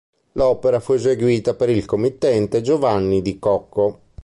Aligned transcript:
L'opera 0.31 0.79
fu 0.79 0.93
eseguita 0.93 1.53
per 1.53 1.69
il 1.69 1.85
committente 1.85 2.61
Giovanni 2.63 3.21
di 3.21 3.37
Cocco. 3.37 3.99